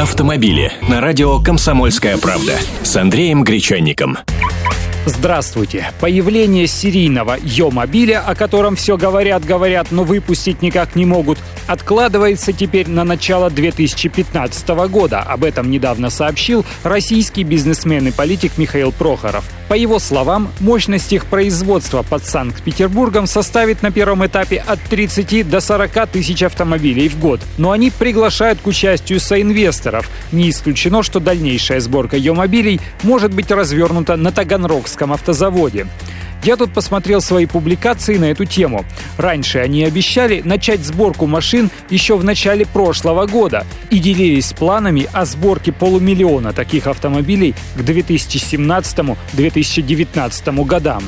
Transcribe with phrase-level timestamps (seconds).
[0.00, 4.16] Автомобили на радио «Комсомольская правда» с Андреем Гречанником.
[5.04, 5.92] Здравствуйте.
[6.00, 12.88] Появление серийного Йо-мобиля, о котором все говорят, говорят, но выпустить никак не могут, откладывается теперь
[12.88, 15.20] на начало 2015 года.
[15.20, 19.44] Об этом недавно сообщил российский бизнесмен и политик Михаил Прохоров.
[19.70, 25.60] По его словам, мощность их производства под Санкт-Петербургом составит на первом этапе от 30 до
[25.60, 27.40] 40 тысяч автомобилей в год.
[27.56, 30.10] Но они приглашают к участию соинвесторов.
[30.32, 35.86] Не исключено, что дальнейшая сборка Йомобилей может быть развернута на Таганрогском автозаводе.
[36.42, 38.84] Я тут посмотрел свои публикации на эту тему.
[39.18, 45.26] Раньше они обещали начать сборку машин еще в начале прошлого года и делились планами о
[45.26, 51.02] сборке полумиллиона таких автомобилей к 2017-2019 годам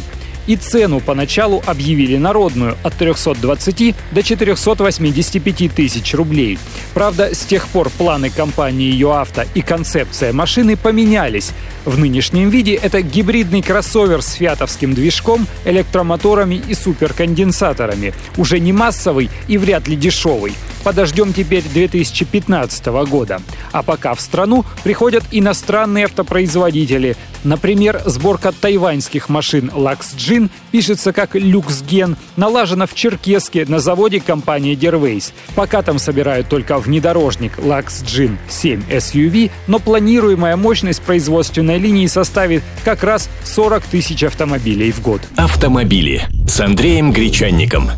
[0.46, 6.58] и цену поначалу объявили народную от 320 до 485 тысяч рублей.
[6.94, 11.50] Правда, с тех пор планы компании ЮАВТО и концепция машины поменялись.
[11.84, 18.14] В нынешнем виде это гибридный кроссовер с фиатовским движком, электромоторами и суперконденсаторами.
[18.36, 20.54] Уже не массовый и вряд ли дешевый.
[20.84, 23.40] Подождем теперь 2015 года.
[23.72, 27.16] А пока в страну приходят иностранные автопроизводители.
[27.44, 35.32] Например, сборка тайваньских машин Luxgen пишется как Люксген, налажена в Черкеске на заводе компании Derways.
[35.54, 43.02] Пока там собирают только внедорожник Luxgen 7 SUV, но планируемая мощность производственной линии составит как
[43.02, 45.20] раз 40 тысяч автомобилей в год.
[45.36, 47.90] Автомобили с Андреем Гречанником.